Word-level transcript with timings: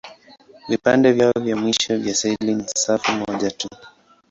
Vipande 0.69 1.11
vyao 1.13 1.31
vya 1.43 1.55
mwisho 1.55 1.97
vya 1.97 2.15
seli 2.15 2.55
ni 2.55 2.65
safu 2.75 3.11
moja 3.11 3.51
tu. 3.51 3.69